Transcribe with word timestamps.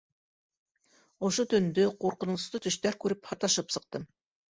Ошо 1.27 1.45
төндө, 1.51 1.85
ҡурҡыныслы 2.05 2.61
төштәр 2.67 2.97
күреп, 3.05 3.29
һаташып 3.33 3.71
сыҡтым. 3.77 4.09